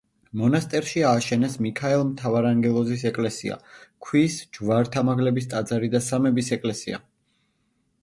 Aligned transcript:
მონასტერში 0.39 1.03
ააშენეს 1.09 1.57
მიქაელ 1.65 2.05
მთავარანგელოზის 2.07 3.05
ეკლესია, 3.11 3.59
ქვის 4.09 4.41
ჯვართამაღლების 4.59 5.53
ტაძარი 5.55 5.95
და 5.97 6.05
სამების 6.11 6.55
ეკლესია. 6.61 7.05